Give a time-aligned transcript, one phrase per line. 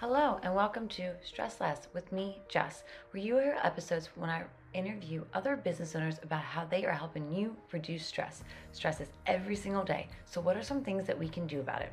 [0.00, 4.44] Hello, and welcome to Stress Less with me, Jess, where you hear episodes when I
[4.72, 8.42] interview other business owners about how they are helping you reduce stress.
[8.72, 11.82] Stress is every single day, so what are some things that we can do about
[11.82, 11.92] it?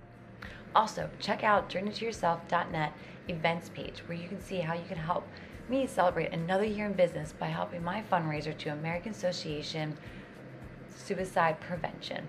[0.73, 2.93] Also, check out journeytoyourself.net
[3.27, 5.27] events page where you can see how you can help
[5.67, 9.97] me celebrate another year in business by helping my fundraiser to American Association
[10.95, 12.25] Suicide Prevention.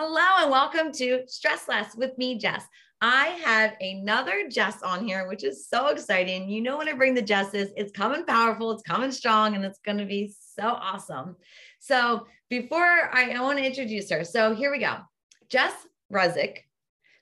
[0.00, 2.64] Hello and welcome to Stress Less with me, Jess.
[3.00, 6.48] I have another Jess on here, which is so exciting.
[6.48, 9.80] You know, when I bring the Jesses, it's coming powerful, it's coming strong, and it's
[9.84, 11.34] going to be so awesome.
[11.80, 14.98] So, before I, I want to introduce her, so here we go.
[15.48, 15.74] Jess
[16.12, 16.58] Ruzic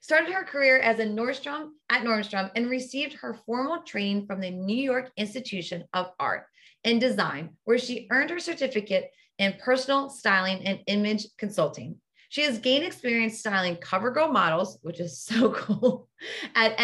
[0.02, 4.50] started her career as a Nordstrom at Nordstrom and received her formal training from the
[4.50, 6.44] New York Institution of Art
[6.84, 11.98] and Design, where she earned her certificate in personal styling and image consulting.
[12.28, 16.08] She has gained experience styling cover girl models, which is so cool,
[16.54, 16.76] at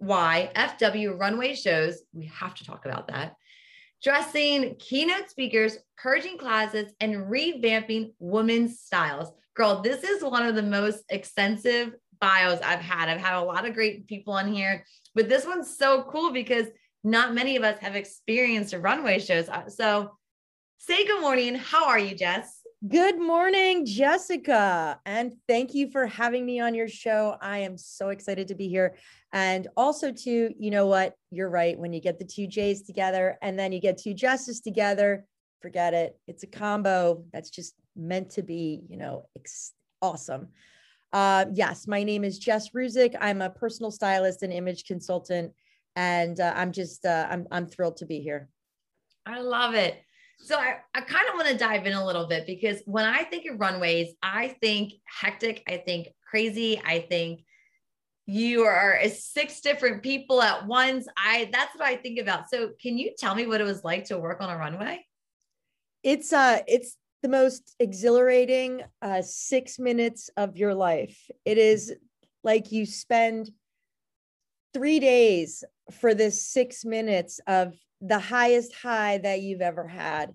[0.00, 2.00] NYFW runway shows.
[2.12, 3.36] We have to talk about that.
[4.02, 9.32] Dressing keynote speakers, purging closets, and revamping women's styles.
[9.54, 13.08] Girl, this is one of the most extensive bios I've had.
[13.08, 14.84] I've had a lot of great people on here,
[15.14, 16.66] but this one's so cool because
[17.04, 19.48] not many of us have experienced runway shows.
[19.48, 20.12] Uh, so,
[20.78, 21.54] say good morning.
[21.54, 22.57] How are you, Jess?
[22.86, 25.00] Good morning, Jessica.
[25.04, 27.36] And thank you for having me on your show.
[27.42, 28.94] I am so excited to be here.
[29.32, 31.14] And also, to, you know what?
[31.32, 31.76] You're right.
[31.76, 35.26] When you get the two J's together and then you get two Jesses together,
[35.60, 36.20] forget it.
[36.28, 40.50] It's a combo that's just meant to be, you know, ex- awesome.
[41.12, 43.16] Uh, yes, my name is Jess Ruzic.
[43.20, 45.52] I'm a personal stylist and image consultant.
[45.96, 48.48] And uh, I'm just, uh, I'm, I'm thrilled to be here.
[49.26, 50.00] I love it.
[50.40, 53.24] So I, I kind of want to dive in a little bit because when I
[53.24, 57.40] think of runways, I think hectic, I think crazy, I think
[58.26, 61.06] you are six different people at once.
[61.16, 62.50] I that's what I think about.
[62.50, 65.04] So can you tell me what it was like to work on a runway?
[66.02, 71.30] It's uh it's the most exhilarating uh 6 minutes of your life.
[71.44, 71.94] It is
[72.44, 73.50] like you spend
[74.74, 80.34] 3 days for this 6 minutes of the highest high that you've ever had.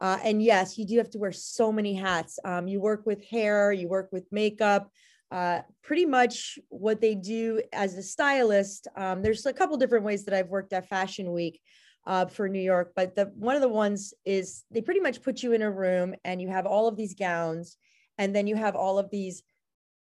[0.00, 2.38] Uh, and yes, you do have to wear so many hats.
[2.44, 4.90] Um, you work with hair, you work with makeup.
[5.30, 8.86] Uh, pretty much what they do as a stylist.
[8.96, 11.60] Um, there's a couple different ways that I've worked at Fashion Week
[12.06, 15.42] uh, for New York, but the one of the ones is they pretty much put
[15.42, 17.76] you in a room and you have all of these gowns,
[18.18, 19.42] and then you have all of these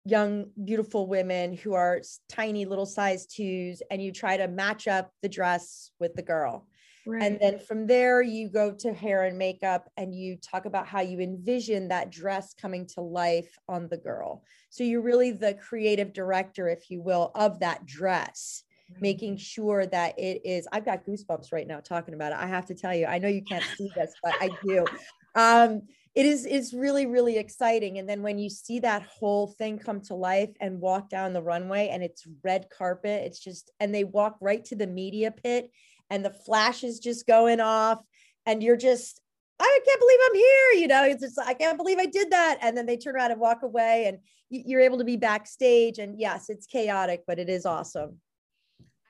[0.05, 5.13] young, beautiful women who are tiny little size twos, and you try to match up
[5.23, 6.67] the dress with the girl.
[7.11, 7.25] Right.
[7.25, 11.01] And then from there, you go to hair and makeup and you talk about how
[11.01, 14.45] you envision that dress coming to life on the girl.
[14.71, 18.63] So you're really the creative director, if you will, of that dress,
[18.93, 19.03] right.
[19.03, 20.69] making sure that it is.
[20.71, 22.39] I've got goosebumps right now talking about it.
[22.39, 24.85] I have to tell you, I know you can't see this, but I do.
[25.37, 25.83] Um,
[26.17, 30.01] it is it's really really exciting and then when you see that whole thing come
[30.01, 34.03] to life and walk down the runway and it's red carpet it's just and they
[34.03, 35.71] walk right to the media pit
[36.11, 38.03] and the flash is just going off
[38.47, 39.21] and you're just
[39.61, 40.81] I can't believe I'm here.
[40.81, 42.59] You know, it's just, I can't believe I did that.
[42.63, 44.19] And then they turn around and walk away, and
[44.49, 45.99] you're able to be backstage.
[45.99, 48.21] And yes, it's chaotic, but it is awesome.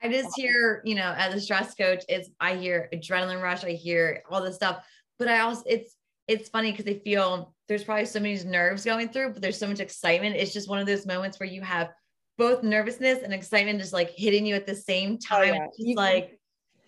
[0.03, 3.71] I just hear, you know, as a stress coach, it's I hear adrenaline rush, I
[3.71, 4.83] hear all this stuff,
[5.19, 5.95] but I also it's
[6.27, 9.67] it's funny because I feel there's probably so many nerves going through, but there's so
[9.67, 10.35] much excitement.
[10.35, 11.91] It's just one of those moments where you have
[12.37, 15.53] both nervousness and excitement just like hitting you at the same oh, time.
[15.53, 15.65] Oh, yeah.
[15.65, 16.39] It's you, like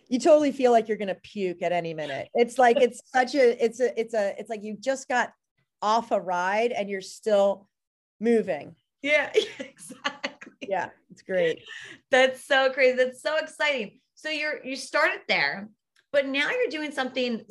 [0.09, 2.29] you totally feel like you're gonna puke at any minute.
[2.33, 5.31] It's like it's such a it's a it's a it's like you just got
[5.81, 7.67] off a ride and you're still
[8.19, 8.75] moving.
[9.01, 10.53] Yeah, exactly.
[10.61, 11.63] Yeah, it's great.
[12.11, 12.97] That's so crazy.
[12.97, 13.99] That's so exciting.
[14.15, 15.69] So you're you started there
[16.13, 17.43] but now you're doing something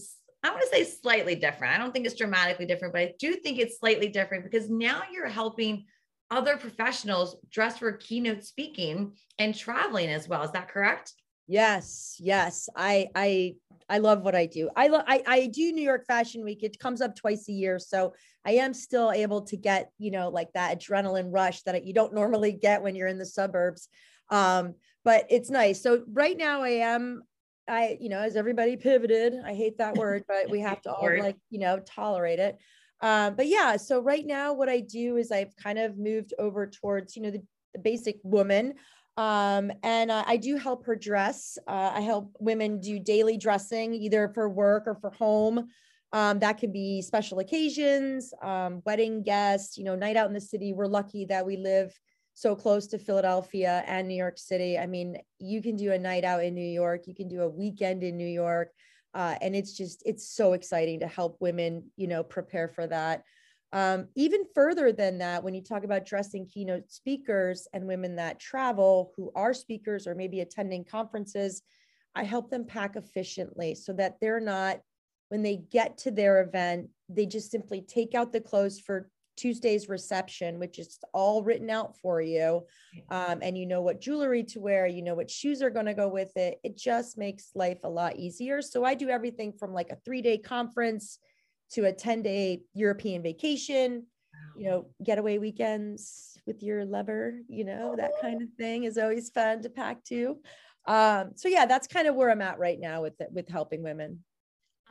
[0.44, 1.74] I want to say slightly different.
[1.74, 5.02] I don't think it's dramatically different, but I do think it's slightly different because now
[5.12, 5.84] you're helping
[6.32, 10.42] other professionals dress for keynote speaking and traveling as well.
[10.42, 11.12] Is that correct?
[11.52, 12.70] Yes, yes.
[12.74, 13.56] I I
[13.86, 14.70] I love what I do.
[14.74, 16.62] I love I, I do New York Fashion Week.
[16.62, 17.78] It comes up twice a year.
[17.78, 18.14] So
[18.46, 22.14] I am still able to get, you know, like that adrenaline rush that you don't
[22.20, 23.90] normally get when you're in the suburbs.
[24.30, 25.82] Um, but it's nice.
[25.82, 27.22] So right now I am
[27.68, 31.18] I, you know, as everybody pivoted, I hate that word, but we have to all
[31.18, 32.56] like, you know, tolerate it.
[33.02, 36.66] Um, but yeah, so right now what I do is I've kind of moved over
[36.66, 37.42] towards, you know, the,
[37.74, 38.72] the basic woman.
[39.16, 41.58] Um, and uh, I do help her dress.
[41.66, 45.68] Uh, I help women do daily dressing, either for work or for home.
[46.12, 50.40] Um, that could be special occasions, um, wedding guests, you know, night out in the
[50.40, 50.72] city.
[50.72, 51.98] We're lucky that we live
[52.34, 54.78] so close to Philadelphia and New York City.
[54.78, 57.48] I mean, you can do a night out in New York, you can do a
[57.48, 58.72] weekend in New York.
[59.14, 63.24] Uh, and it's just, it's so exciting to help women, you know, prepare for that.
[63.72, 68.38] Um, even further than that, when you talk about dressing keynote speakers and women that
[68.38, 71.62] travel who are speakers or maybe attending conferences,
[72.14, 74.80] I help them pack efficiently so that they're not,
[75.30, 79.88] when they get to their event, they just simply take out the clothes for Tuesday's
[79.88, 82.66] reception, which is all written out for you.
[83.10, 85.94] Um, and you know what jewelry to wear, you know what shoes are going to
[85.94, 86.60] go with it.
[86.62, 88.60] It just makes life a lot easier.
[88.60, 91.18] So I do everything from like a three day conference
[91.72, 94.06] to a 10 day European vacation,
[94.56, 99.30] you know, getaway weekends with your lover, you know, that kind of thing is always
[99.30, 100.38] fun to pack too.
[100.86, 104.20] Um, so yeah, that's kind of where I'm at right now with with helping women.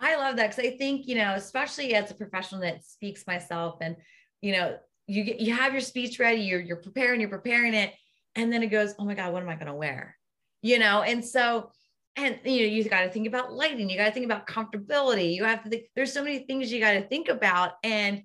[0.02, 3.78] I love that because I think, you know, especially as a professional that speaks myself
[3.82, 3.96] and,
[4.42, 7.94] you know, you get, you have your speech ready, you're, you're preparing, you're preparing it.
[8.36, 10.18] And then it goes, oh my God, what am I going to wear?
[10.64, 11.04] You know?
[11.04, 11.72] And so
[12.16, 15.34] and you know you got to think about lighting you got to think about comfortability
[15.34, 18.24] you have to think there's so many things you got to think about and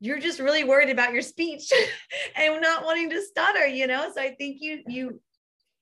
[0.00, 1.72] you're just really worried about your speech
[2.36, 4.10] and not wanting to stutter you know?
[4.14, 5.20] So i think you you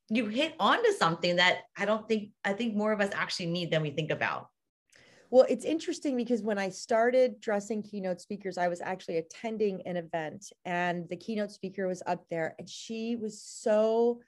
[0.09, 3.71] you hit onto something that i don't think i think more of us actually need
[3.71, 4.49] than we think about.
[5.31, 9.97] Well it's interesting because when i started dressing keynote speakers i was actually attending an
[9.97, 14.21] event and the keynote speaker was up there and she was so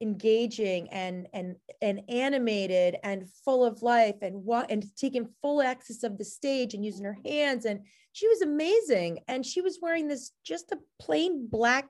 [0.00, 6.02] engaging and and and animated and full of life and what and taking full access
[6.02, 7.64] of the stage and using her hands.
[7.64, 7.80] And
[8.12, 9.20] she was amazing.
[9.28, 11.88] And she was wearing this just a plain black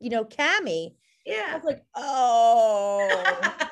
[0.00, 0.94] you know cami.
[1.24, 1.48] Yeah.
[1.50, 3.54] i was like oh.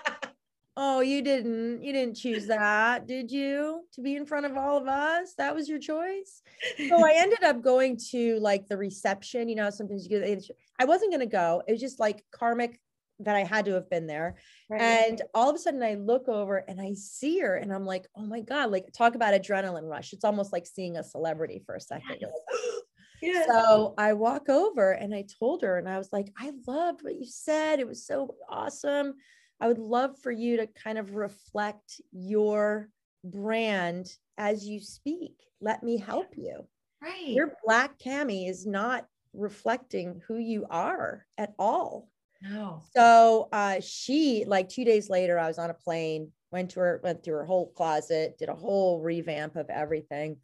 [0.77, 4.77] Oh you didn't you didn't choose that did you to be in front of all
[4.77, 5.35] of us?
[5.39, 6.43] That was your choice?
[6.89, 10.43] So i ended up going to like the reception you know sometimes you get
[10.81, 11.63] i wasn't going to go.
[11.69, 12.81] It was just like karmic
[13.21, 14.37] that I had to have been there.
[14.69, 14.81] Right.
[14.81, 18.07] And all of a sudden I look over and I see her and I'm like,
[18.17, 20.13] oh my God, like talk about adrenaline rush.
[20.13, 22.19] It's almost like seeing a celebrity for a second.
[22.21, 22.31] Yes.
[23.25, 27.03] Like, So I walk over and I told her, and I was like, I loved
[27.03, 27.81] what you said.
[27.81, 29.15] It was so awesome.
[29.61, 32.91] I would love for you to kind of reflect your
[33.25, 35.35] brand as you speak.
[35.61, 36.67] Let me help you.
[37.03, 37.29] Right.
[37.29, 42.09] Your black cami is not reflecting who you are at all.
[42.45, 42.83] No.
[42.95, 47.01] So uh, she, like two days later, I was on a plane, went to her,
[47.03, 50.37] went through her whole closet, did a whole revamp of everything.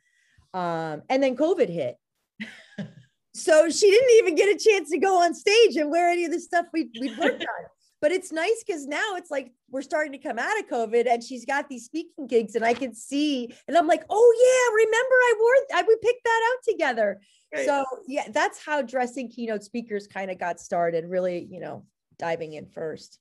[0.54, 1.96] Um, and then COVID hit.
[3.34, 6.32] so she didn't even get a chance to go on stage and wear any of
[6.32, 7.64] the stuff we we worked on.
[8.00, 11.22] But it's nice because now it's like we're starting to come out of COVID and
[11.22, 15.14] she's got these speaking gigs and I can see, and I'm like, oh yeah, remember
[15.14, 17.20] I wore, I, we picked that out together.
[17.54, 17.66] Right.
[17.66, 21.84] So yeah, that's how dressing keynote speakers kind of got started, really, you know,
[22.18, 23.18] diving in first.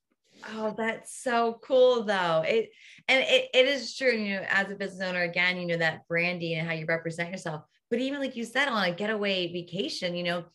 [0.56, 2.44] Oh, that's so cool though.
[2.48, 2.70] It
[3.08, 6.08] and it, it is true, you know, as a business owner, again, you know, that
[6.08, 7.64] branding and how you represent yourself.
[7.90, 10.46] But even like you said, on a getaway vacation, you know,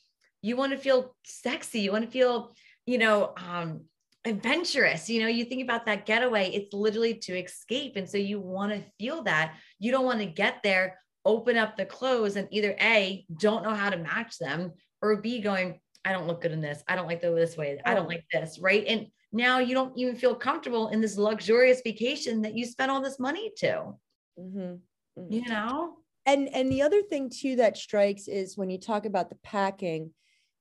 [0.40, 2.54] you want to feel sexy, you want to feel,
[2.86, 3.82] you know, um,
[4.24, 5.08] adventurous.
[5.08, 7.96] You know, you think about that getaway, it's literally to escape.
[7.96, 9.54] And so you want to feel that.
[9.78, 13.74] You don't want to get there open up the clothes and either A, don't know
[13.74, 16.82] how to match them, or B, going, I don't look good in this.
[16.86, 17.80] I don't like the this way.
[17.84, 18.08] I don't oh.
[18.08, 18.58] like this.
[18.58, 18.84] Right.
[18.86, 23.00] And now you don't even feel comfortable in this luxurious vacation that you spent all
[23.00, 23.94] this money to.
[24.38, 24.58] Mm-hmm.
[24.58, 25.32] Mm-hmm.
[25.32, 25.96] You know?
[26.26, 30.10] And and the other thing too that strikes is when you talk about the packing,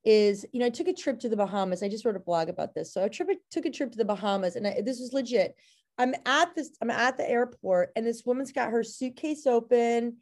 [0.04, 1.82] is you know I took a trip to the Bahamas.
[1.82, 2.92] I just wrote a blog about this.
[2.92, 5.54] So I trip, took a trip to the Bahamas, and I, this was legit.
[5.98, 6.70] I'm at this.
[6.82, 10.16] I'm at the airport, and this woman's got her suitcase open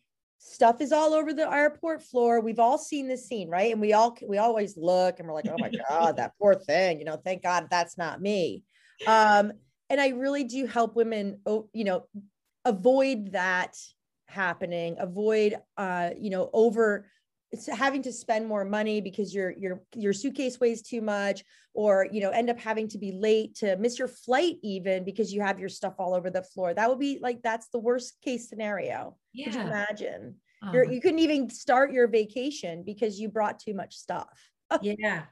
[0.44, 3.92] stuff is all over the airport floor we've all seen this scene right and we
[3.92, 7.16] all we always look and we're like oh my god that poor thing you know
[7.16, 8.64] thank god that's not me
[9.06, 9.52] um
[9.88, 12.04] and i really do help women oh, you know
[12.64, 13.76] avoid that
[14.26, 17.06] happening avoid uh you know over
[17.52, 21.44] it's having to spend more money because your your your suitcase weighs too much
[21.74, 25.32] or you know end up having to be late to miss your flight even because
[25.32, 26.72] you have your stuff all over the floor.
[26.74, 29.16] That would be like that's the worst case scenario.
[29.32, 29.44] Yeah.
[29.44, 30.34] could you imagine?
[30.62, 34.48] Um, You're, you couldn't even start your vacation because you brought too much stuff.
[34.80, 35.24] Yeah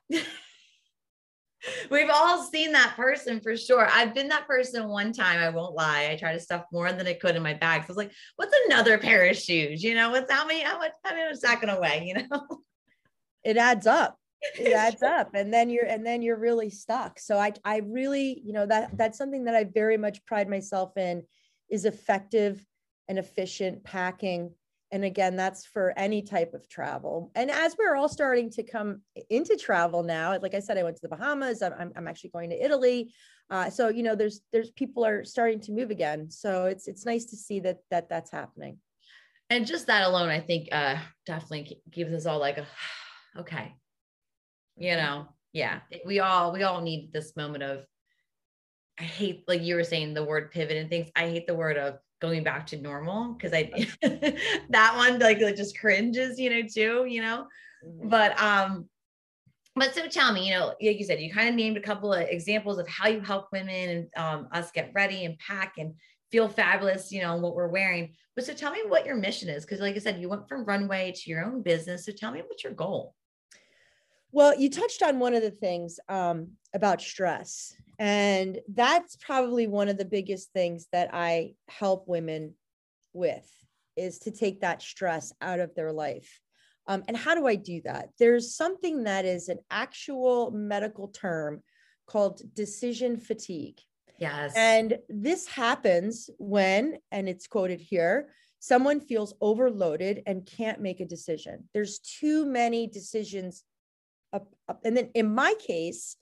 [1.90, 3.86] We've all seen that person for sure.
[3.90, 5.40] I've been that person one time.
[5.40, 6.08] I won't lie.
[6.10, 7.84] I tried to stuff more than I could in my bags.
[7.84, 9.82] I was like, what's another pair of shoes?
[9.82, 12.04] You know, what's how many, how much, how much is that going to weigh?
[12.06, 12.62] You know,
[13.44, 14.16] it adds up.
[14.58, 15.30] It adds up.
[15.34, 17.18] And then you're, and then you're really stuck.
[17.18, 20.96] So I, I really, you know, that, that's something that I very much pride myself
[20.96, 21.24] in
[21.70, 22.64] is effective
[23.08, 24.52] and efficient packing
[24.92, 27.30] and again that's for any type of travel.
[27.34, 30.96] And as we're all starting to come into travel now like i said i went
[30.96, 33.12] to the bahamas i'm, I'm actually going to italy
[33.50, 36.30] uh, so you know there's there's people are starting to move again.
[36.30, 38.78] So it's it's nice to see that that that's happening.
[39.50, 42.66] And just that alone i think uh definitely gives us all like a
[43.40, 43.74] okay.
[44.76, 47.84] You know yeah we all we all need this moment of
[49.00, 51.10] i hate like you were saying the word pivot and things.
[51.16, 53.70] I hate the word of going back to normal because I
[54.70, 57.46] that one like, like just cringes, you know, too, you know.
[57.84, 58.08] Mm-hmm.
[58.08, 58.88] But um,
[59.76, 62.12] but so tell me, you know, like you said, you kind of named a couple
[62.12, 65.94] of examples of how you help women and um, us get ready and pack and
[66.30, 68.14] feel fabulous, you know, what we're wearing.
[68.34, 70.64] But so tell me what your mission is, because like I said, you went from
[70.64, 72.06] runway to your own business.
[72.06, 73.14] So tell me what's your goal.
[74.32, 77.74] Well, you touched on one of the things um, about stress.
[78.00, 82.54] And that's probably one of the biggest things that I help women
[83.12, 83.46] with
[83.94, 86.40] is to take that stress out of their life.
[86.86, 88.08] Um, and how do I do that?
[88.18, 91.62] There's something that is an actual medical term
[92.06, 93.78] called decision fatigue.
[94.18, 94.54] Yes.
[94.56, 98.30] And this happens when, and it's quoted here,
[98.60, 101.68] someone feels overloaded and can't make a decision.
[101.74, 103.62] There's too many decisions
[104.32, 104.80] up, up.
[104.84, 106.16] And then in my case,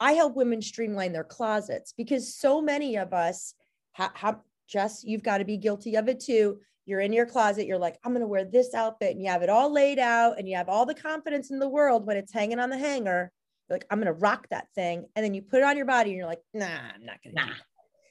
[0.00, 3.54] I help women streamline their closets because so many of us
[3.92, 6.58] have, have Jess, you've got to be guilty of it too.
[6.86, 9.42] You're in your closet, you're like, I'm going to wear this outfit, and you have
[9.42, 12.32] it all laid out, and you have all the confidence in the world when it's
[12.32, 13.32] hanging on the hanger.
[13.68, 15.06] You're like, I'm going to rock that thing.
[15.16, 17.36] And then you put it on your body, and you're like, nah, I'm not going
[17.36, 17.46] to.
[17.46, 17.52] Nah.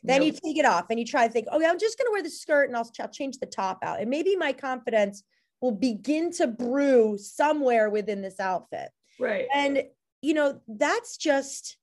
[0.04, 0.26] Then nope.
[0.26, 2.12] you take it off and you try to think, oh, okay, I'm just going to
[2.12, 4.02] wear the skirt and I'll, I'll change the top out.
[4.02, 5.24] And maybe my confidence
[5.62, 8.90] will begin to brew somewhere within this outfit.
[9.20, 9.48] Right.
[9.54, 9.84] And,
[10.24, 11.78] you know, that's just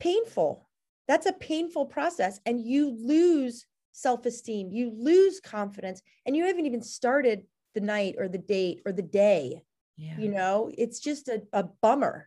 [0.00, 0.68] painful.
[1.06, 2.40] That's a painful process.
[2.44, 8.16] And you lose self esteem, you lose confidence, and you haven't even started the night
[8.18, 9.62] or the date or the day.
[9.96, 10.18] Yeah.
[10.18, 12.26] You know, it's just a, a bummer.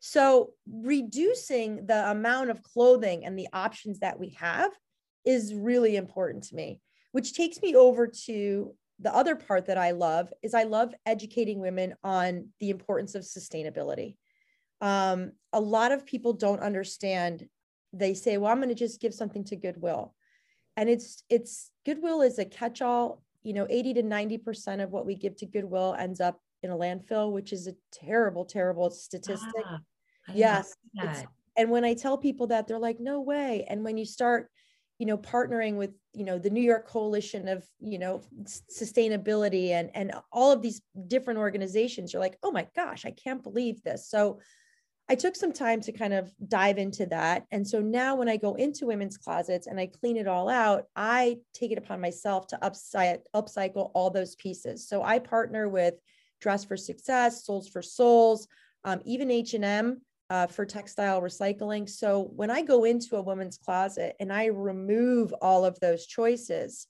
[0.00, 4.72] So, reducing the amount of clothing and the options that we have
[5.24, 6.80] is really important to me,
[7.12, 11.60] which takes me over to the other part that I love is I love educating
[11.60, 14.16] women on the importance of sustainability.
[14.80, 17.48] Um, a lot of people don't understand.
[17.92, 20.14] They say, "Well, I'm going to just give something to Goodwill,"
[20.76, 23.22] and it's it's Goodwill is a catch-all.
[23.42, 26.70] You know, 80 to 90 percent of what we give to Goodwill ends up in
[26.70, 29.66] a landfill, which is a terrible, terrible statistic.
[29.66, 29.78] Ah,
[30.32, 34.50] yes, and when I tell people that, they're like, "No way!" And when you start
[34.98, 39.90] you know partnering with you know the new york coalition of you know sustainability and
[39.94, 44.08] and all of these different organizations you're like oh my gosh i can't believe this
[44.08, 44.38] so
[45.10, 48.36] i took some time to kind of dive into that and so now when i
[48.36, 52.46] go into women's closets and i clean it all out i take it upon myself
[52.46, 55.94] to upcycle upcycle all those pieces so i partner with
[56.40, 58.46] dress for success Soles4Souls
[58.84, 60.00] um, even h&m
[60.30, 61.88] uh, for textile recycling.
[61.88, 66.86] So when I go into a woman's closet and I remove all of those choices,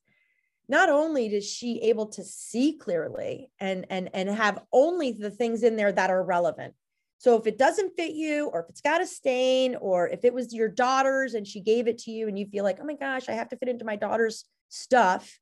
[0.68, 5.64] not only is she able to see clearly and and and have only the things
[5.64, 6.74] in there that are relevant.
[7.20, 10.34] So if it doesn't fit you, or if it's got a stain, or if it
[10.34, 12.94] was your daughter's and she gave it to you and you feel like, oh my
[12.94, 15.38] gosh, I have to fit into my daughter's stuff,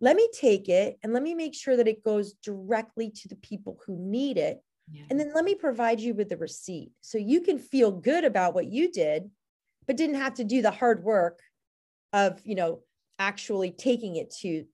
[0.00, 3.36] let me take it and let me make sure that it goes directly to the
[3.36, 5.04] people who need it yeah.
[5.10, 8.54] And then let me provide you with the receipt so you can feel good about
[8.54, 9.30] what you did,
[9.86, 11.40] but didn't have to do the hard work
[12.12, 12.80] of, you know,
[13.18, 14.64] actually taking it to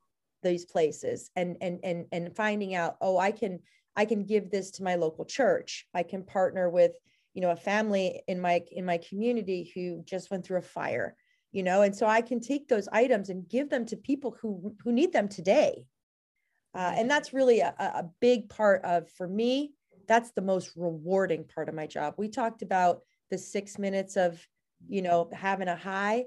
[0.43, 3.61] these places and and and and finding out, oh, I can
[3.97, 5.87] I can give this to my local church.
[5.95, 6.93] I can partner with,
[7.35, 11.17] you know, a family in my in my community who just went through a fire,
[11.53, 14.75] you know, and so I can take those items and give them to people who
[14.85, 15.85] who need them today.
[16.73, 19.73] Uh, and that's really a, a big part of for me
[20.11, 22.15] that's the most rewarding part of my job.
[22.19, 24.45] We talked about the six minutes of,
[24.89, 26.25] you know, having a high.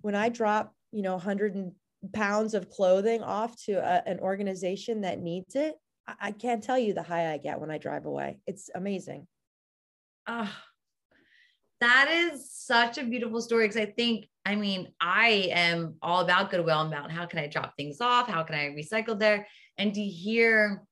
[0.00, 1.70] When I drop, you know, 100
[2.14, 5.74] pounds of clothing off to a, an organization that needs it,
[6.20, 8.38] I, can't tell you the high I get when I drive away.
[8.46, 9.26] It's amazing.
[10.26, 10.50] Oh,
[11.80, 16.50] that is such a beautiful story because I think, I mean, I am all about
[16.50, 18.28] goodwill and about how can I drop things off?
[18.28, 19.46] How can I recycle there?
[19.76, 20.82] And to hear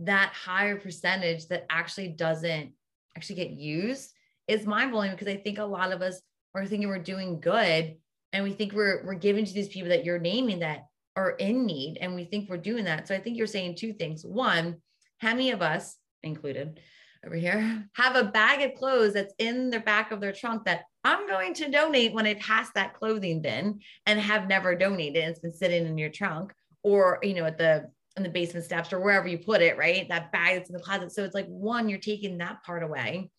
[0.00, 2.72] that higher percentage that actually doesn't
[3.16, 4.12] actually get used
[4.46, 6.20] is mind blowing because I think a lot of us
[6.54, 7.96] are thinking we're doing good
[8.32, 11.64] and we think we're we're giving to these people that you're naming that are in
[11.66, 13.08] need and we think we're doing that.
[13.08, 14.24] So I think you're saying two things.
[14.24, 14.76] One,
[15.18, 16.78] how many of us included
[17.24, 20.82] over here have a bag of clothes that's in the back of their trunk that
[21.02, 25.24] I'm going to donate when I pass that clothing bin and have never donated.
[25.24, 28.92] It's been sitting in your trunk or, you know, at the, in the basement steps
[28.92, 30.08] or wherever you put it, right?
[30.08, 31.12] That bag that's in the closet.
[31.12, 33.30] So it's like one, you're taking that part away.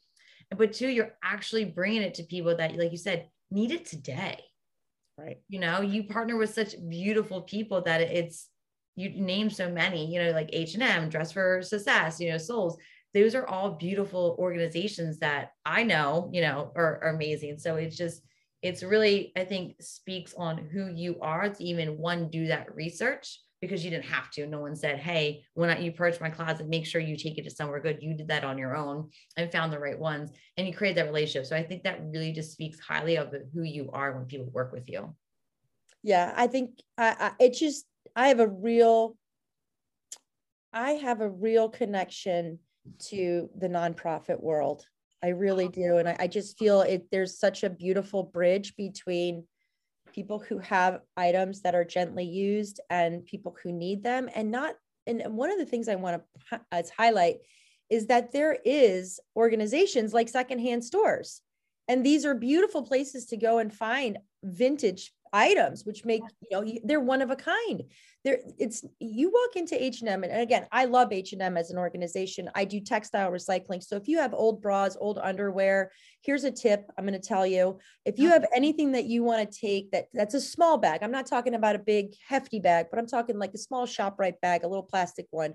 [0.56, 4.40] But two, you're actually bringing it to people that, like you said, need it today.
[5.18, 5.38] Right.
[5.50, 8.50] You know, you partner with such beautiful people that it's,
[8.96, 12.78] you name so many, you know, like H&M, Dress for Success, you know, Souls,
[13.14, 17.58] those are all beautiful organizations that I know, you know, are, are amazing.
[17.58, 18.22] So it's just,
[18.62, 23.40] it's really, I think, speaks on who you are to even one do that research
[23.68, 24.48] because you didn't have to.
[24.48, 27.44] No one said, Hey, when I, you purge my closet, make sure you take it
[27.44, 28.00] to somewhere good.
[28.02, 31.08] You did that on your own and found the right ones and you created that
[31.08, 31.46] relationship.
[31.48, 34.72] So I think that really just speaks highly of who you are when people work
[34.72, 35.16] with you.
[36.04, 39.18] Yeah, I think I, I it just, I have a real,
[40.72, 42.60] I have a real connection
[43.10, 44.86] to the nonprofit world.
[45.24, 45.98] I really do.
[45.98, 49.44] And I, I just feel it there's such a beautiful bridge between
[50.18, 54.28] people who have items that are gently used and people who need them.
[54.34, 54.74] And not
[55.06, 57.38] and one of the things I want to as highlight
[57.92, 61.42] is that there is organizations like secondhand stores.
[61.88, 66.80] And these are beautiful places to go and find vintage items which make you know
[66.84, 67.84] they're one of a kind.
[68.24, 72.50] There it's you walk into h&m and again i love h&m as an organization.
[72.56, 73.84] I do textile recycling.
[73.84, 77.46] So if you have old bras old underwear here's a tip i'm going to tell
[77.46, 77.80] you.
[78.06, 81.12] If you have anything that you want to take that that's a small bag i'm
[81.12, 84.64] not talking about a big hefty bag but i'm talking like a small shoprite bag
[84.64, 85.54] a little plastic one.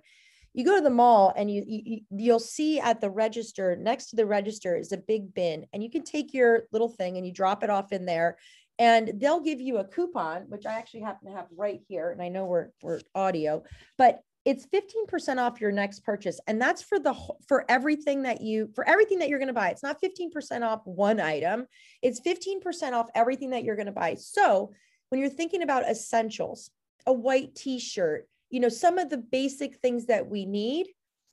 [0.55, 4.17] You go to the mall and you, you you'll see at the register next to
[4.17, 7.33] the register is a big bin and you can take your little thing and you
[7.33, 8.37] drop it off in there
[8.79, 12.11] and they'll give you a coupon, which I actually happen to have right here.
[12.11, 13.63] And I know we're, we're audio,
[13.99, 16.41] but it's 15% off your next purchase.
[16.47, 17.15] And that's for the,
[17.47, 19.71] for everything that you, for everything that you're going to buy.
[19.71, 21.67] It's not 15% off one item.
[22.03, 24.15] It's 15% off everything that you're going to buy.
[24.15, 24.73] So
[25.11, 26.71] when you're thinking about essentials,
[27.07, 30.89] a white t-shirt, you know, some of the basic things that we need,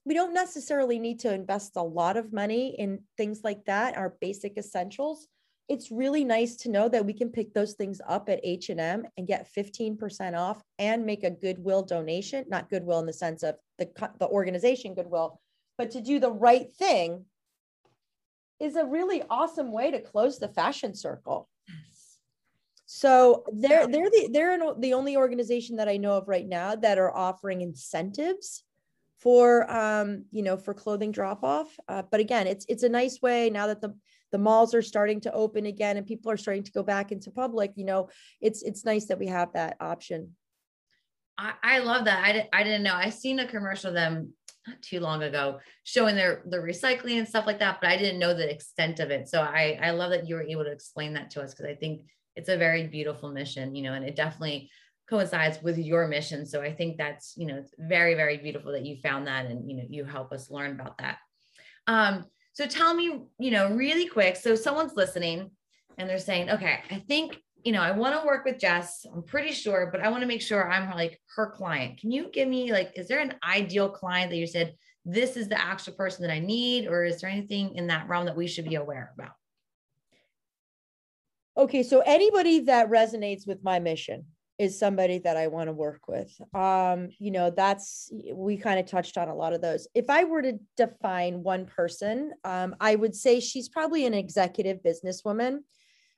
[0.05, 4.15] we don't necessarily need to invest a lot of money in things like that, our
[4.21, 5.27] basic essentials
[5.69, 9.27] it's really nice to know that we can pick those things up at H&M and
[9.27, 13.87] get 15% off and make a goodwill donation, not goodwill in the sense of the,
[14.19, 15.39] the organization goodwill,
[15.77, 17.25] but to do the right thing
[18.59, 21.47] is a really awesome way to close the fashion circle.
[22.91, 26.97] So they're they're the they're the only organization that I know of right now that
[26.97, 28.63] are offering incentives
[29.19, 31.79] for um you know for clothing drop off.
[31.87, 33.93] Uh, but again, it's it's a nice way now that the
[34.31, 37.31] the malls are starting to open again and people are starting to go back into
[37.31, 38.09] public you know
[38.41, 40.35] it's it's nice that we have that option.
[41.37, 42.23] I, I love that.
[42.25, 42.93] I, I didn't know.
[42.93, 44.33] I seen a commercial of them
[44.67, 48.19] not too long ago showing their the recycling and stuff like that but i didn't
[48.19, 49.27] know the extent of it.
[49.29, 51.75] So i i love that you were able to explain that to us because i
[51.75, 52.01] think
[52.35, 54.69] it's a very beautiful mission you know and it definitely
[55.09, 56.45] coincides with your mission.
[56.45, 59.69] So i think that's you know it's very very beautiful that you found that and
[59.69, 61.17] you know you help us learn about that.
[61.87, 62.25] Um
[62.59, 64.35] so tell me, you know, really quick.
[64.35, 65.49] So someone's listening
[65.97, 69.05] and they're saying, okay, I think, you know, I want to work with Jess.
[69.15, 72.01] I'm pretty sure, but I want to make sure I'm like her client.
[72.01, 75.47] Can you give me like, is there an ideal client that you said, this is
[75.47, 76.87] the actual person that I need?
[76.87, 79.31] Or is there anything in that realm that we should be aware about?
[81.55, 84.25] Okay, so anybody that resonates with my mission,
[84.59, 86.29] is somebody that I want to work with.
[86.53, 89.87] Um, you know, that's we kind of touched on a lot of those.
[89.95, 94.79] If I were to define one person, um, I would say she's probably an executive
[94.83, 95.59] businesswoman.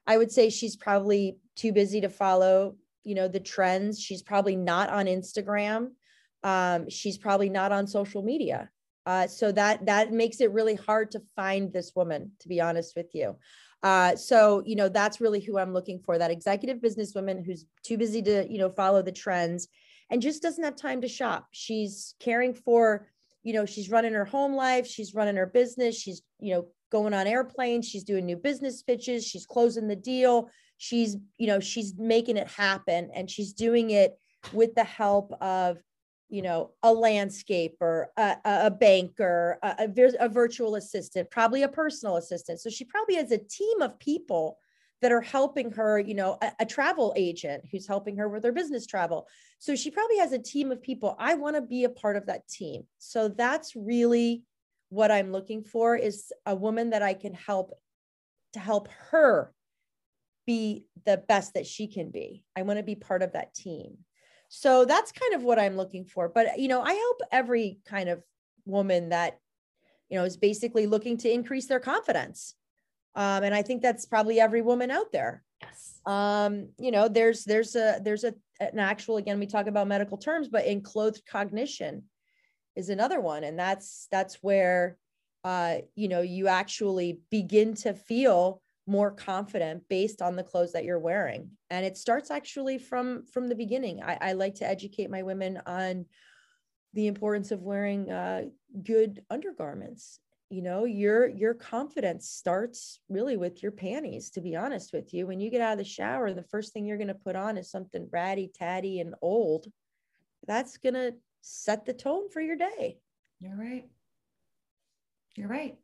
[0.07, 4.01] I would say she's probably too busy to follow, you know, the trends.
[4.01, 5.91] She's probably not on Instagram.
[6.43, 8.71] Um, she's probably not on social media.
[9.05, 12.95] Uh, so that that makes it really hard to find this woman, to be honest
[12.95, 13.35] with you.
[13.83, 17.97] Uh, so, you know, that's really who I'm looking for that executive businesswoman who's too
[17.97, 19.67] busy to, you know, follow the trends
[20.09, 21.47] and just doesn't have time to shop.
[21.51, 23.07] She's caring for,
[23.43, 27.13] you know, she's running her home life, she's running her business, she's, you know, going
[27.13, 30.49] on airplanes, she's doing new business pitches, she's closing the deal,
[30.81, 34.17] she's you know she's making it happen and she's doing it
[34.51, 35.77] with the help of
[36.31, 39.87] you know a landscaper a, a banker a,
[40.19, 44.57] a, virtual assistant probably a personal assistant so she probably has a team of people
[45.01, 48.51] that are helping her, you know, a, a, travel agent who's helping her with her
[48.51, 49.27] business travel.
[49.57, 51.15] So she probably has a team of people.
[51.19, 52.83] I want to be a part of that team.
[52.99, 54.43] So that's really
[54.89, 57.73] what I'm looking for is a woman that I can help
[58.53, 59.53] to help her
[60.45, 62.43] be the best that she can be.
[62.55, 63.97] I want to be part of that team.
[64.53, 66.27] So that's kind of what I'm looking for.
[66.27, 68.21] But you know, I help every kind of
[68.65, 69.39] woman that
[70.11, 72.53] you know is basically looking to increase their confidence
[73.15, 77.43] um, and i think that's probably every woman out there yes um, you know there's
[77.45, 82.03] there's a there's a an actual again we talk about medical terms but enclothed cognition
[82.75, 84.97] is another one and that's that's where
[85.43, 90.83] uh, you know you actually begin to feel more confident based on the clothes that
[90.83, 91.49] you're wearing.
[91.69, 94.03] And it starts actually from from the beginning.
[94.03, 96.05] I, I like to educate my women on
[96.93, 98.43] the importance of wearing uh,
[98.83, 100.19] good undergarments.
[100.49, 105.25] You know your your confidence starts really with your panties to be honest with you.
[105.25, 107.57] When you get out of the shower the first thing you're going to put on
[107.57, 109.67] is something ratty tatty and old.
[110.47, 112.97] That's going to set the tone for your day.
[113.39, 113.85] You're right.
[115.37, 115.77] You're right.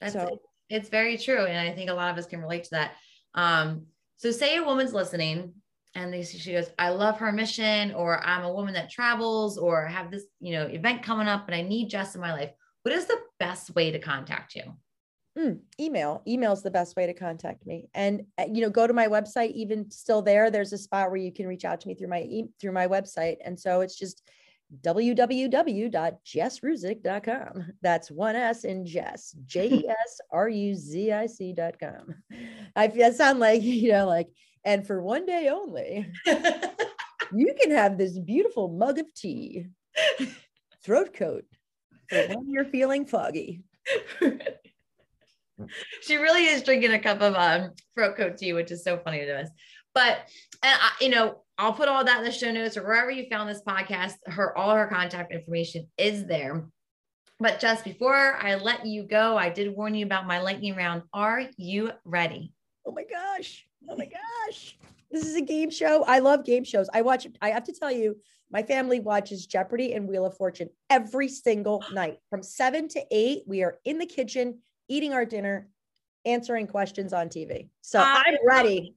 [0.00, 0.40] That's so.
[0.68, 2.92] It's very true and i think a lot of us can relate to that
[3.34, 5.52] um so say a woman's listening
[5.94, 9.86] and they she goes i love her mission or i'm a woman that travels or
[9.86, 12.50] I have this you know event coming up and i need jess in my life
[12.86, 14.62] what is the best way to contact you?
[15.36, 16.22] Mm, email.
[16.24, 17.90] Email is the best way to contact me.
[17.94, 19.50] And uh, you know, go to my website.
[19.54, 22.44] Even still there, there's a spot where you can reach out to me through my
[22.60, 23.38] through my website.
[23.44, 24.22] And so it's just
[24.82, 27.66] www.jesruzic.com.
[27.82, 32.14] That's one S in Jess, J E S R U Z I C.com.
[32.74, 34.28] I feel sound like, you know, like,
[34.64, 39.66] and for one day only, you can have this beautiful mug of tea,
[40.82, 41.44] throat coat,
[42.08, 43.62] for when you're feeling foggy.
[46.02, 49.24] she really is drinking a cup of um, throat coat tea, which is so funny
[49.24, 49.48] to us.
[49.94, 50.18] But
[50.62, 53.26] and I, you know, I'll put all that in the show notes or wherever you
[53.30, 54.14] found this podcast.
[54.26, 56.66] Her all her contact information is there.
[57.38, 61.02] But just before I let you go, I did warn you about my lightning round.
[61.12, 62.52] Are you ready?
[62.86, 63.66] Oh my gosh!
[63.88, 64.78] Oh my gosh!
[65.10, 66.04] This is a game show.
[66.04, 66.88] I love game shows.
[66.92, 67.26] I watch.
[67.42, 68.16] I have to tell you,
[68.50, 73.42] my family watches Jeopardy and Wheel of Fortune every single night from seven to eight.
[73.46, 75.68] We are in the kitchen eating our dinner,
[76.24, 77.68] answering questions on TV.
[77.82, 78.95] So I, am ready.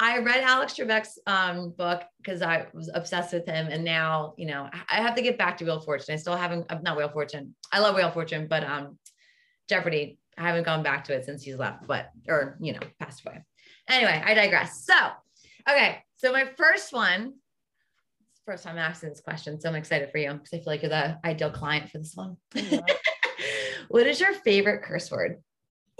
[0.00, 4.46] I read Alex Trebek's um, book because I was obsessed with him, and now you
[4.46, 6.14] know I have to get back to Wheel of Fortune.
[6.14, 6.70] I still haven't.
[6.70, 7.54] Uh, not Wheel of Fortune.
[7.72, 8.98] I love Wheel of Fortune, but um,
[9.68, 10.18] Jeopardy.
[10.36, 13.44] I haven't gone back to it since he's left, but or you know passed away.
[13.88, 14.84] Anyway, I digress.
[14.84, 14.94] So,
[15.68, 17.34] okay, so my first one
[18.44, 20.90] first time asking this question, so I'm excited for you because I feel like you're
[20.90, 22.36] the ideal client for this one.
[23.88, 25.42] what is your favorite curse word?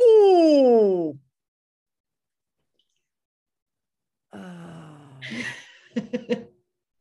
[0.00, 1.18] Ooh.
[4.34, 6.00] Oh.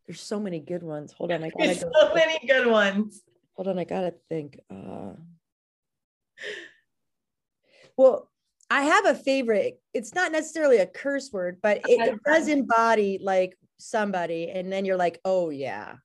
[0.06, 1.13] There's so many good ones.
[1.13, 1.91] Hold on, I gotta go.
[1.93, 3.22] So many good ones.
[3.56, 4.60] Hold on, I gotta think.
[4.69, 5.13] Uh...
[7.98, 8.30] Well,
[8.69, 9.80] I have a favorite.
[9.93, 14.86] It's not necessarily a curse word, but it, it does embody like somebody and then
[14.86, 15.96] you're like oh yeah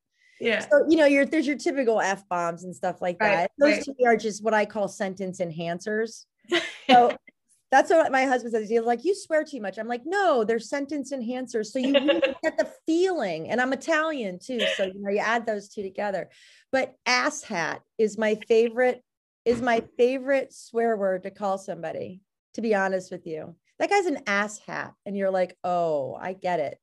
[0.40, 3.74] yeah so you know you're there's your typical f-bombs and stuff like that right, those
[3.74, 3.82] right.
[3.84, 6.24] to me are just what i call sentence enhancers
[6.90, 7.16] so
[7.70, 10.58] that's what my husband says he's like you swear too much i'm like no they're
[10.58, 15.10] sentence enhancers so you really get the feeling and i'm italian too so you know
[15.10, 16.28] you add those two together
[16.72, 19.02] but ass hat is my favorite
[19.44, 22.20] is my favorite swear word to call somebody
[22.54, 26.32] to be honest with you that guy's an ass hat and you're like oh i
[26.32, 26.78] get it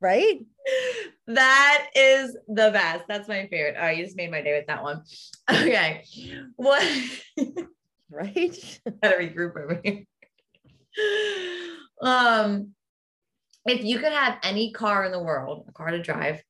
[0.00, 0.40] right?
[1.26, 3.04] That is the best.
[3.08, 3.76] That's my favorite.
[3.80, 5.02] Oh, you just made my day with that one.
[5.50, 6.04] Okay.
[6.56, 6.84] What?
[8.10, 8.80] right?
[9.02, 10.04] Gotta regroup over here.
[12.02, 12.74] Um,
[13.64, 16.42] if you could have any car in the world, a car to drive,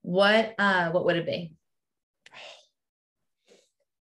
[0.00, 1.52] what uh what would it be?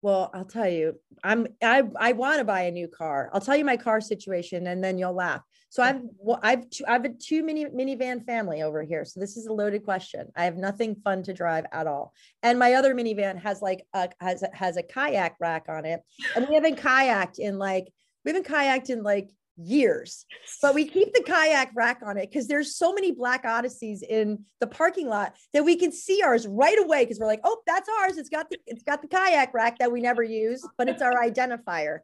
[0.01, 3.31] Well, I'll tell you, I'm I I want to buy a new car.
[3.33, 5.43] I'll tell you my car situation, and then you'll laugh.
[5.71, 9.05] So I've well, I've two, I've a two mini minivan family over here.
[9.05, 10.29] So this is a loaded question.
[10.37, 12.15] I have nothing fun to drive at all.
[12.43, 16.01] And my other minivan has like a has has a kayak rack on it.
[16.37, 17.93] And we haven't kayaked in like
[18.25, 20.25] we haven't kayaked in like years.
[20.62, 24.44] But we keep the kayak rack on it because there's so many black odysseys in
[24.61, 27.88] the parking lot that we can see ours right away because we're like, oh, that's
[28.01, 28.16] ours.
[28.16, 31.14] It's got the it's got the kayak rack that we never use, but it's our
[31.14, 32.01] identifier.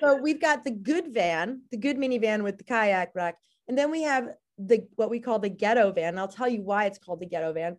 [0.00, 3.36] So we've got the good van, the good minivan with the kayak rack,
[3.68, 6.18] and then we have the what we call the ghetto van.
[6.18, 7.76] I'll tell you why it's called the ghetto van.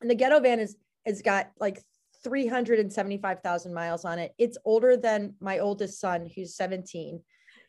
[0.00, 1.82] And the ghetto van is has got like
[2.22, 4.32] 375,000 miles on it.
[4.38, 7.20] It's older than my oldest son, who's 17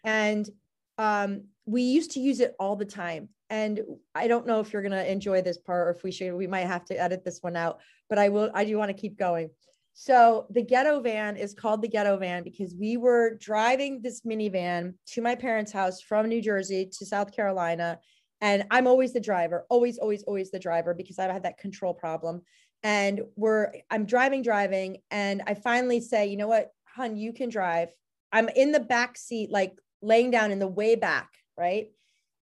[0.06, 0.50] and
[0.98, 3.30] um, we used to use it all the time.
[3.52, 3.82] And
[4.16, 6.48] i don't know if you're going to enjoy this part or if we should we
[6.48, 9.20] might have to edit this one out but i will i do want to keep
[9.20, 9.50] going.
[9.94, 14.96] So the ghetto van is called the ghetto van because we were driving this minivan
[15.14, 18.00] to my parents house from new jersey to south carolina.
[18.42, 21.94] And i'm always the driver always always always the driver because i've had that control
[21.94, 22.42] problem.
[22.82, 27.50] And we're i'm driving driving and i finally say you know what hun you can
[27.50, 27.90] drive.
[28.32, 31.92] I'm in the back seat like laying down in the way back, right?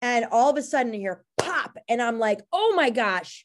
[0.02, 3.44] And all of a sudden, you hear pop, and I'm like, oh my gosh.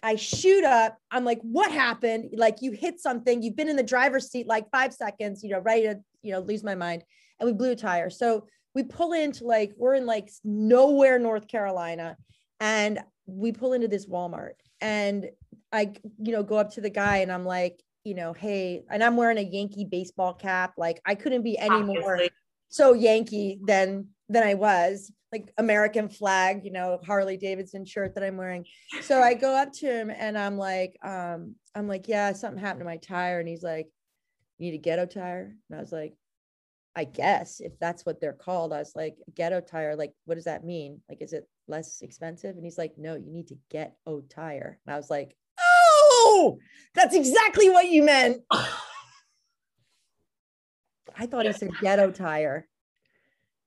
[0.00, 0.96] I shoot up.
[1.10, 2.30] I'm like, what happened?
[2.32, 3.42] Like, you hit something.
[3.42, 6.38] You've been in the driver's seat like five seconds, you know, ready to, you know,
[6.38, 7.02] lose my mind.
[7.40, 8.08] And we blew a tire.
[8.08, 12.16] So we pull into like, we're in like nowhere, North Carolina.
[12.60, 14.52] And we pull into this Walmart.
[14.80, 15.30] And
[15.72, 19.02] I, you know, go up to the guy and I'm like, you know, hey, and
[19.02, 20.74] I'm wearing a Yankee baseball cap.
[20.76, 22.00] Like, I couldn't be any Obviously.
[22.00, 22.20] more
[22.68, 28.24] so Yankee than than I was, like American flag, you know, Harley Davidson shirt that
[28.24, 28.66] I'm wearing.
[29.02, 32.80] So I go up to him and I'm like, um, I'm like, yeah, something happened
[32.80, 33.40] to my tire.
[33.40, 33.88] And he's like,
[34.58, 35.54] you need a ghetto tire?
[35.68, 36.14] And I was like,
[36.96, 40.44] I guess if that's what they're called, I was like, ghetto tire, like, what does
[40.44, 41.00] that mean?
[41.08, 42.56] Like, is it less expensive?
[42.56, 44.78] And he's like, no, you need to get O tire.
[44.84, 46.58] And I was like, oh,
[46.94, 48.42] that's exactly what you meant.
[51.18, 52.66] I thought he said ghetto tire.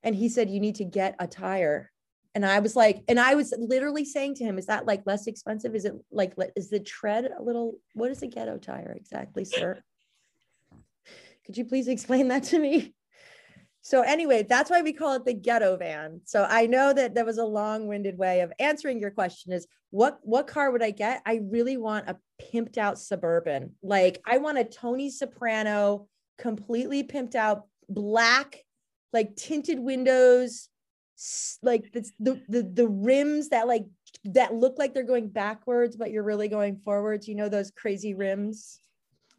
[0.03, 1.91] And he said, you need to get a tire.
[2.33, 5.27] And I was like, and I was literally saying to him, is that like less
[5.27, 5.75] expensive?
[5.75, 9.79] Is it like, is the tread a little, what is a ghetto tire exactly, sir?
[11.45, 12.95] Could you please explain that to me?
[13.81, 16.21] So anyway, that's why we call it the ghetto van.
[16.23, 20.19] So I know that that was a long-winded way of answering your question is what
[20.21, 21.21] what car would I get?
[21.25, 23.71] I really want a pimped out suburban.
[23.81, 26.07] Like I want a Tony Soprano
[26.41, 28.65] completely pimped out black
[29.13, 30.69] like tinted windows
[31.61, 33.85] like the, the the the rims that like
[34.25, 37.27] that look like they're going backwards but you're really going forwards.
[37.27, 38.79] You know those crazy rims?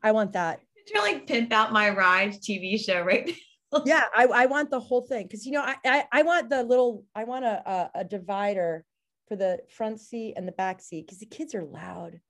[0.02, 0.60] I want that.
[0.92, 3.36] You're like pimp out my ride tv show right
[3.84, 5.26] yeah I, I want the whole thing.
[5.26, 8.84] Because you know I, I, I want the little i want a, a, a divider
[9.26, 12.20] for the front seat and the back seat because the kids are loud.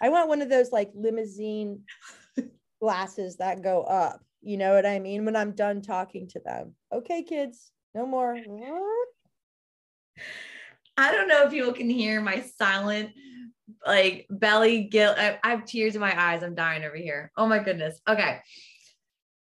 [0.00, 1.80] I want one of those like limousine
[2.84, 4.20] glasses that go up.
[4.42, 5.24] You know what I mean?
[5.24, 6.74] When I'm done talking to them.
[6.92, 8.36] Okay, kids, no more.
[10.98, 13.12] I don't know if people can hear my silent
[13.86, 15.16] like belly guilt.
[15.18, 16.42] I, I have tears in my eyes.
[16.42, 17.32] I'm dying over here.
[17.38, 17.98] Oh my goodness.
[18.06, 18.40] Okay.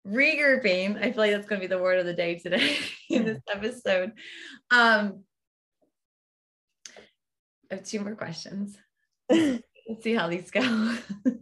[0.06, 0.98] Regrouping.
[0.98, 2.76] I feel like that's going to be the word of the day today
[3.10, 4.12] in this episode.
[4.70, 5.24] Um,
[7.70, 8.78] I have two more questions.
[9.30, 9.64] Let's
[10.02, 10.96] see how these go.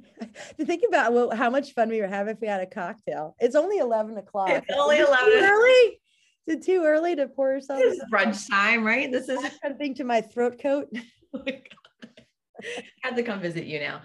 [0.58, 3.34] to think about well, how much fun we would have if we had a cocktail.
[3.40, 4.50] It's only 11 o'clock.
[4.50, 5.24] It's only 11.
[5.24, 6.00] Too early?
[6.46, 7.80] Is it too early to pour yourself?
[7.80, 9.10] This is brunch time, right?
[9.10, 10.88] This is something to my throat coat.
[11.34, 12.22] oh my God.
[12.64, 14.02] I have to come visit you now.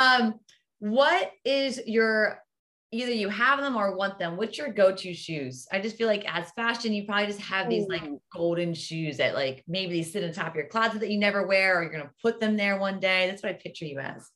[0.00, 0.34] Um,
[0.78, 2.40] what is your
[2.90, 4.36] either you have them or want them?
[4.36, 5.66] What's your go-to shoes?
[5.72, 9.34] I just feel like as fashion, you probably just have these like golden shoes that
[9.34, 11.92] like maybe they sit on top of your closet that you never wear, or you're
[11.92, 13.26] gonna put them there one day.
[13.26, 14.30] That's what I picture you as.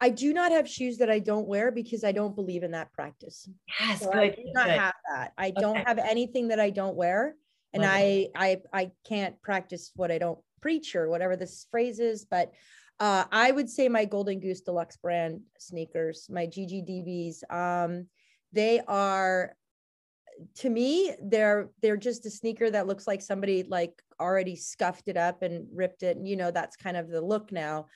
[0.00, 2.92] I do not have shoes that I don't wear because I don't believe in that
[2.92, 3.48] practice.
[3.80, 4.78] Yes, so good, I do not good.
[4.78, 5.32] have that.
[5.38, 5.60] I okay.
[5.60, 7.34] don't have anything that I don't wear,
[7.72, 12.24] and I I I can't practice what I don't preach or whatever this phrase is.
[12.24, 12.52] But
[13.00, 18.06] uh, I would say my Golden Goose Deluxe brand sneakers, my GGDBs, um,
[18.52, 19.54] they are
[20.54, 25.16] to me they're they're just a sneaker that looks like somebody like already scuffed it
[25.16, 27.86] up and ripped it and you know that's kind of the look now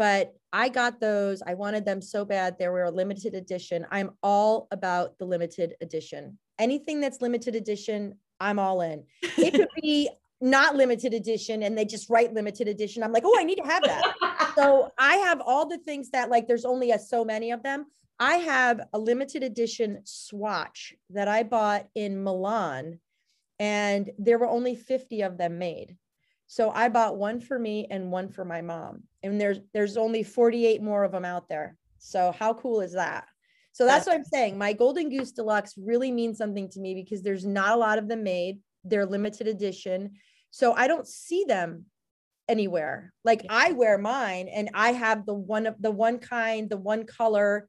[0.00, 1.42] but I got those.
[1.46, 2.56] I wanted them so bad.
[2.58, 3.84] They were a limited edition.
[3.90, 6.38] I'm all about the limited edition.
[6.58, 9.04] Anything that's limited edition, I'm all in.
[9.36, 10.08] It could be
[10.40, 13.02] not limited edition and they just write limited edition.
[13.02, 14.52] I'm like, oh, I need to have that.
[14.54, 17.84] so I have all the things that like there's only a, so many of them.
[18.18, 23.00] I have a limited edition swatch that I bought in Milan
[23.58, 25.98] and there were only 50 of them made.
[26.50, 29.04] So I bought one for me and one for my mom.
[29.22, 31.76] And there's there's only 48 more of them out there.
[31.98, 33.28] So how cool is that?
[33.70, 34.58] So that's, what I'm saying.
[34.58, 38.08] My Golden Goose Deluxe really means something to me because there's not a lot of
[38.08, 38.58] them made.
[38.82, 40.14] They're limited edition.
[40.50, 41.84] So I don't see them
[42.48, 43.12] anywhere.
[43.24, 47.06] Like I wear mine and I have the one of the one kind, the one
[47.06, 47.68] color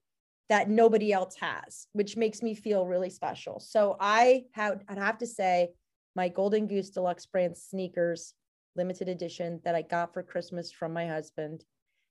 [0.50, 3.60] that nobody else has, which makes me feel really special.
[3.60, 5.70] So I have I'd have to say
[6.16, 8.34] my Golden Goose Deluxe brand sneakers
[8.76, 11.64] limited edition that I got for Christmas from my husband.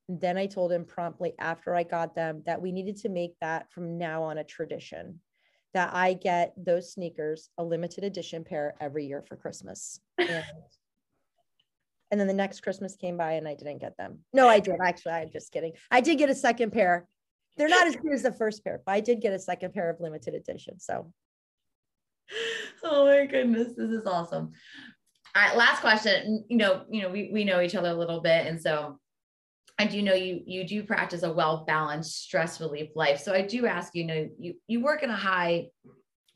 [0.08, 3.34] And then I told him promptly after I got them that we needed to make
[3.40, 5.20] that from now on a tradition
[5.72, 10.00] that I get those sneakers, a limited edition pair every year for Christmas.
[10.28, 10.44] And,
[12.12, 14.18] and then the next Christmas came by and I didn't get them.
[14.32, 14.74] No, I did.
[14.84, 15.74] Actually, I'm just kidding.
[15.92, 17.06] I did get a second pair.
[17.56, 19.88] They're not as good as the first pair, but I did get a second pair
[19.90, 20.80] of limited edition.
[20.80, 21.12] So,
[22.82, 24.50] oh my goodness, this is awesome.
[25.34, 26.44] All right, last question.
[26.48, 28.98] You know, you know, we we know each other a little bit, and so
[29.78, 33.20] I do know you you do practice a well balanced stress relief life.
[33.20, 35.68] So I do ask you, you know you you work in a high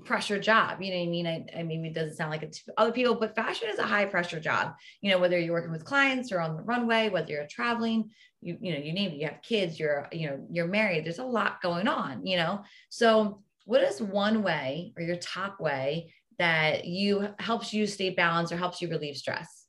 [0.04, 0.82] pressure job.
[0.82, 1.26] You know what I mean?
[1.26, 3.84] I, I mean, it doesn't sound like it to other people, but fashion is a
[3.84, 4.74] high pressure job.
[5.00, 8.58] You know, whether you're working with clients or on the runway, whether you're traveling, you,
[8.60, 11.24] you know, you name it, you have kids, you're, you know, you're married, there's a
[11.24, 12.62] lot going on, you know?
[12.90, 18.52] So what is one way or your top way that you helps you stay balanced
[18.52, 19.66] or helps you relieve stress?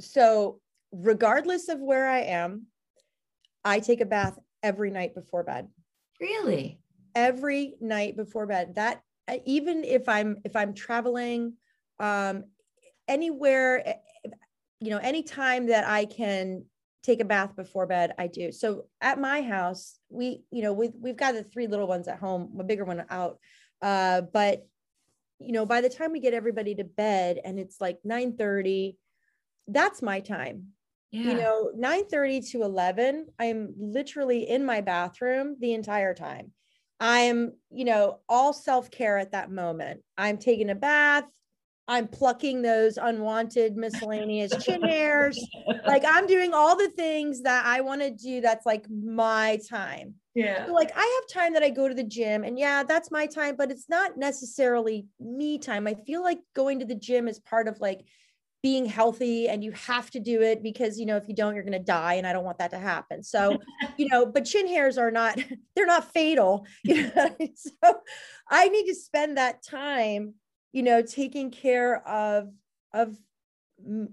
[0.00, 0.60] So
[0.92, 2.66] regardless of where I am,
[3.64, 5.68] I take a bath every night before bed.
[6.20, 6.80] Really?
[7.14, 8.76] Every night before bed.
[8.76, 9.02] That
[9.44, 11.54] even if I'm if I'm traveling
[12.00, 12.44] um
[13.06, 13.94] anywhere eh,
[14.80, 16.64] you know anytime that I can
[17.02, 20.90] take a bath before bed i do so at my house we you know we,
[21.00, 23.38] we've got the three little ones at home a bigger one out
[23.82, 24.66] uh, but
[25.44, 28.96] you know by the time we get everybody to bed and it's like 9 30
[29.68, 30.68] that's my time
[31.10, 31.22] yeah.
[31.22, 36.52] you know 9 30 to 11 i'm literally in my bathroom the entire time
[37.00, 41.24] i'm you know all self-care at that moment i'm taking a bath
[41.88, 45.38] I'm plucking those unwanted miscellaneous chin hairs.
[45.86, 48.40] Like I'm doing all the things that I want to do.
[48.40, 50.14] That's like my time.
[50.34, 50.66] Yeah.
[50.66, 53.26] So like I have time that I go to the gym and yeah, that's my
[53.26, 55.86] time, but it's not necessarily me time.
[55.86, 58.06] I feel like going to the gym is part of like
[58.62, 61.64] being healthy and you have to do it because you know if you don't you're
[61.64, 63.22] going to die and I don't want that to happen.
[63.22, 63.58] So,
[63.98, 65.38] you know, but chin hairs are not
[65.76, 67.36] they're not fatal, you know.
[67.54, 68.00] so
[68.48, 70.34] I need to spend that time
[70.72, 72.48] you know taking care of
[72.94, 73.16] of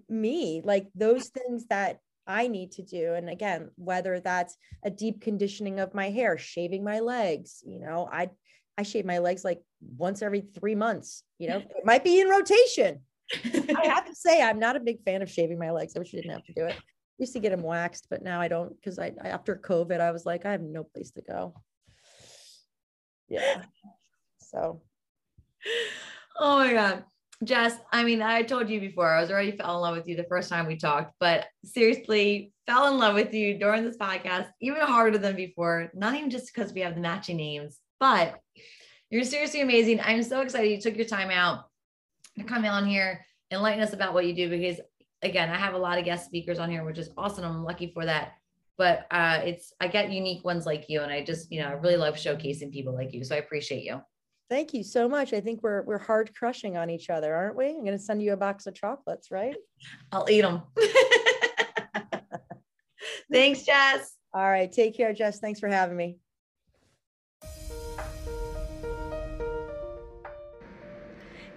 [0.10, 3.13] me like those things that I need to do.
[3.13, 8.07] And again, whether that's a deep conditioning of my hair, shaving my legs, you know,
[8.11, 8.29] I
[8.77, 9.61] I shave my legs like
[9.97, 13.01] once every three months, you know, it might be in rotation.
[13.43, 15.93] I have to say, I'm not a big fan of shaving my legs.
[15.95, 16.75] I wish I didn't have to do it.
[16.75, 20.11] I used to get them waxed, but now I don't because I after COVID, I
[20.11, 21.55] was like, I have no place to go.
[23.27, 23.63] Yeah.
[24.39, 24.81] So
[26.39, 27.03] Oh my God.
[27.43, 30.17] Jess, I mean, I told you before, I was already fell in love with you
[30.17, 34.47] the first time we talked, but seriously, fell in love with you during this podcast,
[34.60, 35.89] even harder than before.
[35.93, 38.39] Not even just because we have the matching names, but
[39.10, 40.02] you're seriously amazing.
[40.02, 41.65] I'm so excited you took your time out
[42.38, 44.82] to come on here, enlighten us about what you do, because
[45.21, 47.45] again, I have a lot of guest speakers on here, which is awesome.
[47.45, 48.34] I'm lucky for that.
[48.78, 51.73] But uh, it's I get unique ones like you, and I just you know I
[51.73, 53.23] really love showcasing people like you.
[53.23, 54.02] So I appreciate you.
[54.49, 55.33] Thank you so much.
[55.33, 57.69] I think we're we're hard crushing on each other, aren't we?
[57.69, 59.55] I'm going to send you a box of chocolates, right?
[60.12, 60.63] I'll eat them.
[63.31, 64.15] Thanks, Jess.
[64.33, 64.71] All right.
[64.71, 65.39] Take care, Jess.
[65.39, 66.17] Thanks for having me.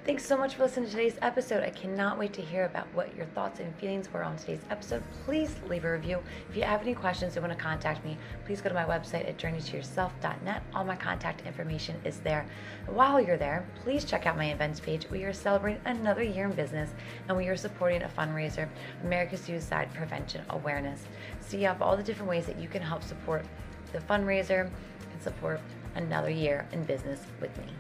[0.05, 1.63] Thanks so much for listening to today's episode.
[1.63, 5.01] I cannot wait to hear about what your thoughts and feelings were on today's episode.
[5.25, 6.19] Please leave a review.
[6.51, 9.29] If you have any questions or want to contact me, please go to my website
[9.29, 10.63] at journeytoyourself.net.
[10.75, 12.45] All my contact information is there.
[12.87, 15.09] While you're there, please check out my events page.
[15.09, 16.91] We are celebrating another year in business
[17.29, 18.69] and we are supporting a fundraiser,
[19.05, 21.05] America's Suicide Prevention Awareness.
[21.39, 23.47] So you have all the different ways that you can help support
[23.93, 24.69] the fundraiser
[25.13, 25.61] and support
[25.95, 27.73] another year in business with me.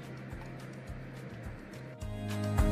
[2.32, 2.71] Thank you.